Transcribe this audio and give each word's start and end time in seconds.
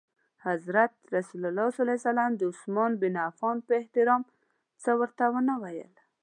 حضرت 0.47 0.91
رسول 1.15 1.43
ص 1.75 1.77
د 2.39 2.41
عثمان 2.51 2.91
بن 3.01 3.13
عفان 3.27 3.55
په 3.67 3.71
احترام 3.81 4.21
څه 4.83 4.91
ورته 4.99 5.25
ونه 5.33 5.53
ویل. 5.63 5.93